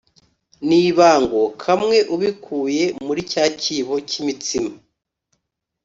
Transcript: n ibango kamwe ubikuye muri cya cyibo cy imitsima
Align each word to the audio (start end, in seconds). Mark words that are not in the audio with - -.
n 0.67 0.69
ibango 0.83 1.41
kamwe 1.63 1.97
ubikuye 2.15 2.85
muri 3.05 3.21
cya 3.31 3.45
cyibo 3.59 3.95
cy 4.09 4.15
imitsima 4.21 4.73